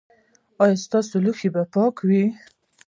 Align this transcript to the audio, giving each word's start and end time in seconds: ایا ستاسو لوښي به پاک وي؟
ایا 0.63 0.75
ستاسو 0.85 1.15
لوښي 1.25 1.49
به 1.53 1.63
پاک 1.73 1.95
وي؟ 2.07 2.23